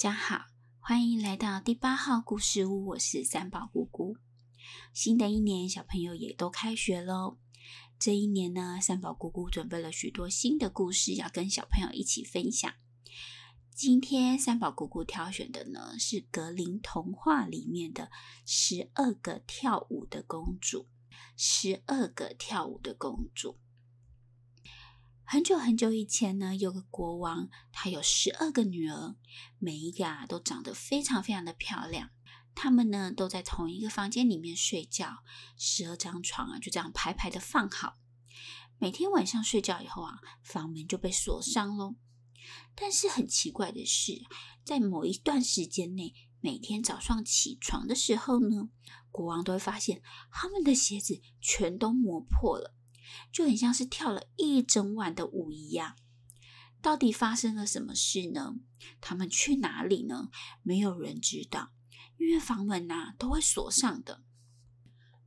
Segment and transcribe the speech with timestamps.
[0.00, 0.46] 家好，
[0.78, 4.16] 欢迎来到第八号故事屋，我是三宝姑姑。
[4.94, 7.36] 新的一年，小朋友也都开学喽。
[7.98, 12.72] 这一年呢，三宝姑姑准备了许多新的故事要跟小朋友一起分享。
[13.74, 18.10] 今天三宝姑姑挑选的呢，是格林童话里面的
[18.46, 20.88] 十二个跳舞的公主。
[21.36, 23.58] 十二个跳舞的公主。
[25.32, 29.14] 很久很久以前呢，有个国王，他有十二个女儿，
[29.60, 32.10] 每一个啊都长得非常非常的漂亮。
[32.52, 35.18] 她们呢都在同一个房间里面睡觉，
[35.56, 37.94] 十二张床啊就这样排排的放好。
[38.78, 41.94] 每天晚上睡觉以后啊，房门就被锁上喽。
[42.74, 44.20] 但是很奇怪的是，
[44.64, 48.68] 在某一段时间内，每天早上起床的时候呢，
[49.12, 52.74] 国王都会发现他们的鞋子全都磨破了。
[53.32, 55.96] 就很像是跳了一整晚的舞一样，
[56.82, 58.56] 到底发生了什么事呢？
[59.00, 60.30] 他们去哪里呢？
[60.62, 61.72] 没有人知道，
[62.18, 64.22] 因为房门呐、都会锁上的。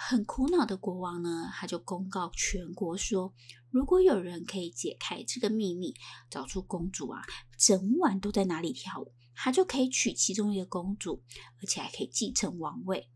[0.00, 3.34] 很苦恼的国王呢，他就公告全国说，
[3.70, 5.94] 如果有人可以解开这个秘密，
[6.30, 7.22] 找出公主啊
[7.56, 11.24] 整晚都在哪里跳舞，他就可以娶其中一个公主，
[11.60, 13.10] 而且还可以继承王位。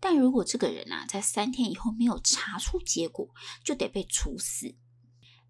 [0.00, 4.74] 但如果这个人啊，在三天以后没有查出结果，就得被处死。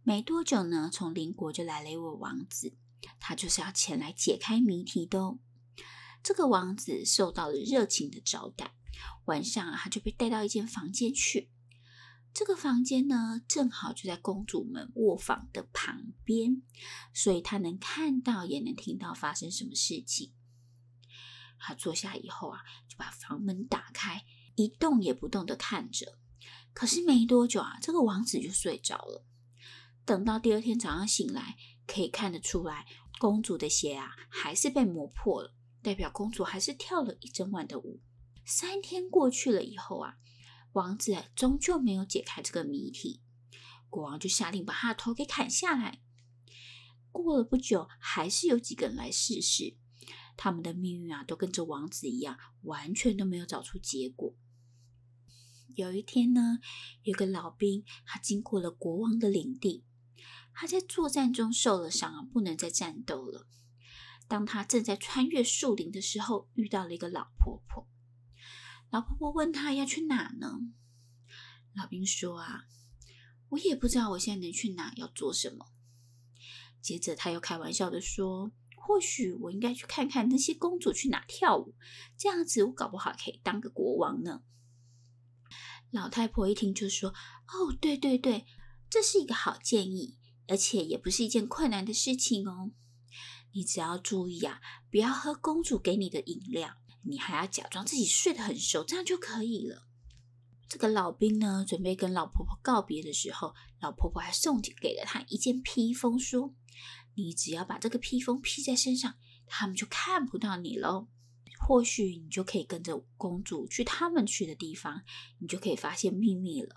[0.02, 2.76] 没多久呢，从邻国就来了一位王子，
[3.20, 5.38] 他就是要前来解开谜题的哦。
[6.22, 8.74] 这个王子受到了热情的招待，
[9.26, 11.50] 晚上啊，他就被带到一间房间去。
[12.34, 16.62] 这个房间呢，正好就在公主们卧房的旁边，
[17.12, 20.32] 所以他能看到，也能听到发生什么事情。
[21.58, 24.24] 他坐下以后啊，就把房门打开。
[24.56, 26.18] 一动也不动的看着，
[26.72, 29.24] 可是没多久啊，这个王子就睡着了。
[30.04, 32.84] 等到第二天早上醒来，可以看得出来，
[33.20, 38.00] 公主的鞋啊还是被磨破了，代表公主还是跳了一整晚的舞。
[38.44, 40.16] 三天过去了以后啊，
[40.72, 43.22] 王子终究没有解开这个谜题，
[43.88, 46.00] 国王就下令把他的头给砍下来。
[47.12, 49.76] 过了不久，还是有几个人来试试，
[50.38, 54.34] 他们的命运啊都跟着王子一样，完全都没有找出结果。
[55.74, 56.60] 有一天呢，
[57.02, 59.84] 有个老兵，他经过了国王的领地，
[60.54, 63.48] 他在作战中受了伤，不能再战斗了。
[64.28, 67.88] 当他正在穿越树林的时候，遇到了一个老婆婆。
[68.90, 70.60] 老婆婆问他要去哪呢？
[71.74, 72.64] 老兵说：“啊，
[73.48, 75.66] 我也不知道我现在能去哪，要做什么。”
[76.80, 78.52] 接着他又开玩笑的说
[78.88, 81.74] ：“或许我应该去看看那些公主去哪跳舞，
[82.16, 84.40] 这样子我搞不好可以当个国王呢。”
[85.92, 87.10] 老太婆一听就说
[87.52, 88.46] ：“哦，对对对，
[88.88, 90.16] 这是一个好建议，
[90.46, 92.70] 而且也不是一件困难的事情哦。
[93.52, 99.84] 你只要注意啊，不要喝公主给你的饮料，你还要假装自己睡得很熟，这样就可以了。”
[100.66, 106.54] 这个老兵呢，准备跟老婆婆告别的时候，老婆婆还送给了他一件披风，说
[107.22, 111.08] ：“你只要把这个披风披在身上，他们就看不到你喽。”
[111.60, 115.02] 或许你就可以跟着公主去他们去的地方，
[115.40, 116.76] 你就可以发现秘密了。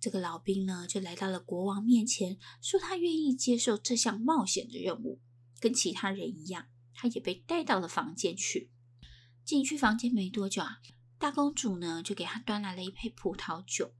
[0.00, 5.20] 这个老兵呢，就来到了国王面前，说他愿意接受这项冒险的任务，
[5.60, 8.70] 跟其他人一样，他也被带到了房间去。
[9.44, 10.80] 进去房间没多久啊，
[11.18, 13.92] 大公主呢就给他端来了一杯葡萄酒。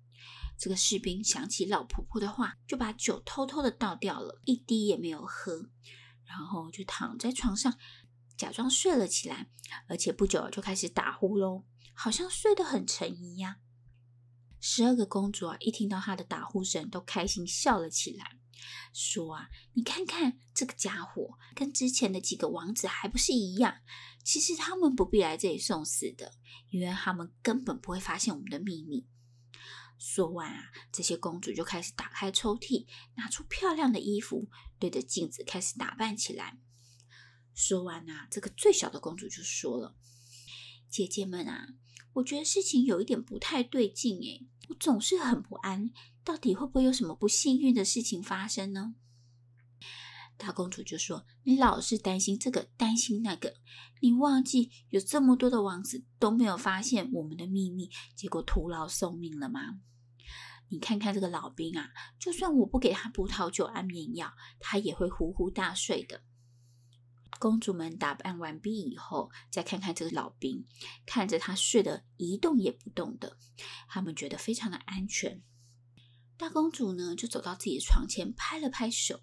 [0.58, 5.68] 这个士兵想起老婆婆的话，就把酒偷偷的倒掉了，一滴也没有喝，
[6.24, 7.76] 然后就躺在床上。
[8.36, 9.50] 假装睡了起来，
[9.86, 11.64] 而且不久就开始打呼噜，
[11.94, 13.56] 好像睡得很沉一样。
[14.60, 18.38] 十二个公主啊，一听到他的打呼声，都开心笑了起来，
[18.92, 23.76] 说啊，你看看这个家伙，跟之前的几个王子还不是一样？
[24.24, 26.32] 其实他们不必来这里送死的，
[26.70, 29.06] 因为他们根本不会发现我们的秘密。
[30.04, 34.48] 说完啊，这些公主就开始打开抽屉，拿出漂亮的衣服，
[34.80, 36.58] 对着镜子开始打扮起来。
[37.54, 39.94] 说完啊，这个最小的公主就说了
[40.90, 41.68] ：“姐姐们啊，
[42.14, 45.92] 我觉得事情有一点不太对劲诶，我总是很不安，
[46.24, 48.96] 到底会不会有什么不幸运的事情发生呢？”
[50.44, 53.54] 大公主就说：“你老是担心这个，担心那个，
[54.00, 59.60] 你忘记有这么多的王子都没有发现我们的秘密，结果徒劳送命了吗？
[60.68, 66.24] 你看看这个老兵啊，就算我不给他葡萄酒、安眠药，他也会呼呼大睡的。”
[67.38, 70.66] 公主们打扮完毕以后，再看看这个老兵，
[71.06, 73.36] 看着他睡得一动也不动的，
[73.86, 75.40] 他们觉得非常的安全。
[76.36, 79.20] 大公主呢，就走到自己的床前，拍了拍手，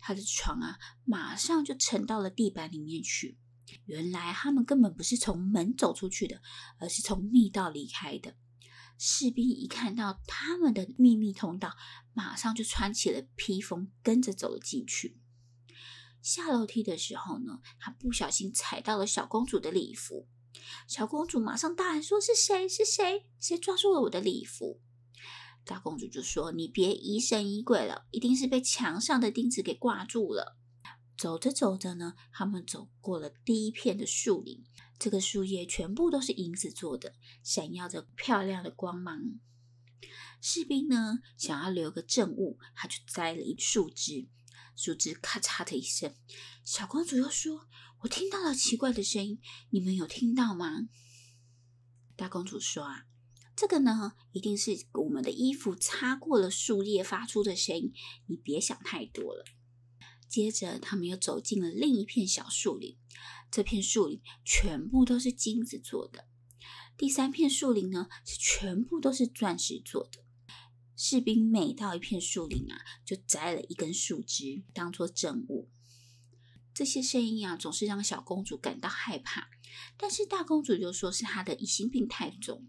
[0.00, 3.38] 他的床啊，马上就沉到了地板里面去。
[3.84, 6.40] 原来他们根本不是从门走出去的，
[6.78, 8.36] 而是从密道离开的。
[8.98, 11.76] 士兵一看到他们的秘密通道，
[12.14, 15.18] 马上就穿起了披风，跟着走了进去。
[16.22, 20.26] 下楼梯的时候呢，他不小心踩到了小公主的礼服，
[20.88, 22.68] 小公主马上大喊说：“是谁？
[22.68, 23.26] 是谁？
[23.38, 24.80] 谁抓住了我的礼服？”
[25.66, 30.56] 大公主就说：“你别疑神疑鬼了，一定是被墙上的钉子给挂住了。”
[31.18, 34.64] 走着走着呢，他们走过了第一片的树林。
[34.98, 39.18] 这个树叶全部都是银子做的，闪耀着漂亮的光芒。
[40.40, 44.28] 士兵呢，想要留个证物，他就摘了一树枝，
[44.76, 46.14] 树枝咔嚓的一声。
[46.64, 47.66] 小公主又说
[48.02, 49.40] ：“我听到了奇怪的声音，
[49.70, 50.88] 你们有听到吗？”
[52.14, 53.06] 大公主说：“啊，
[53.56, 57.92] 这个呢，一定是我们的衣服擦过了树叶发出的声音。
[58.26, 59.44] 你别想太多了。”
[60.28, 62.98] 接着，他们又走进了另一片小树林。
[63.50, 66.26] 这片树林全部都是金子做的。
[66.98, 70.24] 第三片树林呢，是全部都是钻石做的。
[70.96, 75.70] 士兵每到一片树林啊，就摘了一根树枝当做证物。
[76.74, 79.48] 这些声音啊，总是让小公主感到害怕。
[79.96, 82.66] 但是大公主就说是她的疑心病太重。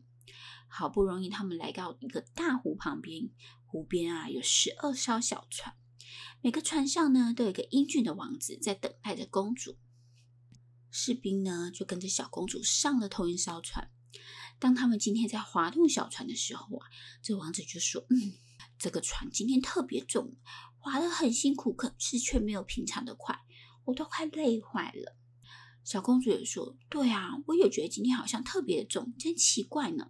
[0.67, 3.29] 好不容易，他们来到一个大湖旁边，
[3.65, 5.75] 湖边啊有十二艘小船，
[6.41, 9.77] 每个船上呢都有一个英俊的王子在等待着公主。
[10.89, 13.89] 士兵呢，就跟着小公主上了同一艘船。
[14.59, 16.87] 当他们今天在划动小船的时候啊，
[17.21, 18.33] 这王子就说：“嗯，
[18.79, 20.35] 这个船今天特别重，
[20.79, 23.39] 划得很辛苦，可是却没有平常的快，
[23.85, 25.15] 我都快累坏了。”
[25.83, 30.09] 小公主也说：“对啊，我也觉得今天好像特别重，真奇怪呢。”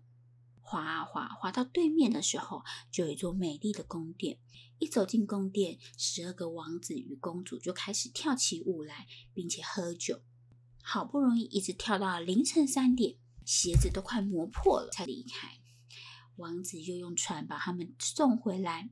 [0.69, 2.62] 划啊划，划到对面的时候，
[2.92, 4.38] 就有一座美丽的宫殿。
[4.80, 10.22] 一走进宫殿，十二个王子与公主就开始跳起舞来，并且喝酒。
[10.84, 13.16] 好不容易一直跳到凌晨三点，
[13.46, 15.62] 鞋子都快磨破了才离开。
[16.36, 18.90] 王子又用船把他们送回来，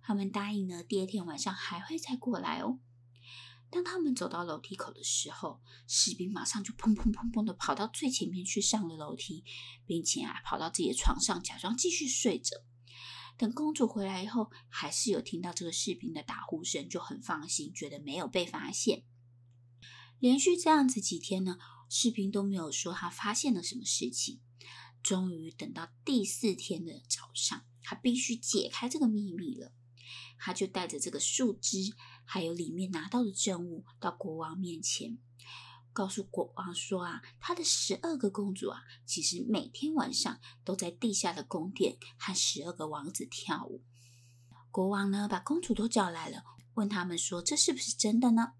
[0.00, 2.78] 他们答应了第二天晚上还会再过来哦。
[3.70, 9.44] 当他们走到楼梯口的时候，士兵马上就砰砰砰砰的跑到最前面去上了楼梯，
[9.84, 12.64] 并且啊跑到自己的床上假装继续睡着。
[13.36, 19.04] 等公主回来以后，还是有听到这个士兵的打呼声，就很放心，觉得没有被发现。
[20.18, 24.40] 连续这样子几天呢，士兵都没有说他发现了什么事情。
[25.00, 29.72] 终于等到第四天的早上，他必须解开这个秘密了。
[30.38, 31.92] 他就带着这个树枝，
[32.24, 35.18] 还有里面拿到的证物，到国王面前，
[35.92, 43.82] 告诉国王说啊，他的十二个公主啊，其实每天晚上都在地下的宫殿和十二个王子跳舞。
[44.70, 46.44] 国王呢，把公主都叫来了，
[46.74, 48.52] 问他们说，这是不是真的呢？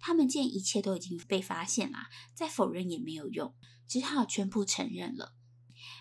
[0.00, 3.54] 他们见一切都已经被发现了，再否认也没有用，
[3.86, 5.34] 只好全部承认了。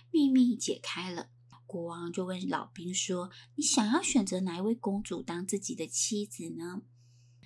[0.09, 1.29] 秘密解开了，
[1.71, 6.81] 国王就问老兵说：“你想要选择哪一位公主当自己的妻子呢？”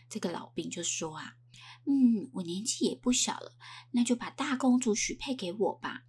[0.10, 1.36] 这个老兵就说：“啊，
[1.86, 3.56] 嗯，我年纪也不小了，
[3.92, 6.06] 那就把大公主许配给我吧。”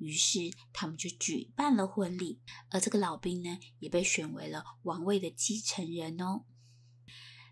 [0.00, 6.44] 于是他们就举办了婚礼，而这个老兵呢，也被选为了王位的继承人哦。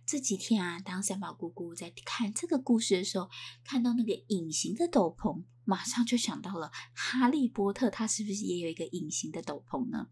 [0.06, 3.28] 这几天啊，当三宝姑姑在看这个故事的时候，
[3.64, 10.06] 看到那个隐形的斗篷，马上就想到了哈利波特，他是不是也有一个隐形的斗篷呢？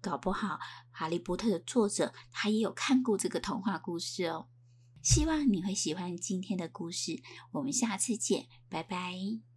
[0.00, 0.58] 搞不好
[0.90, 4.48] 哈利波特的作者他也有看过这个童话故事哦。
[5.02, 7.20] 希望你会喜欢今天的故事，
[7.52, 9.47] 我们下次见，拜拜。